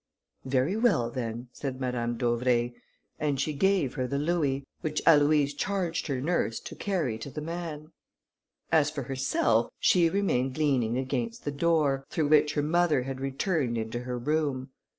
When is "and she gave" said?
3.19-3.93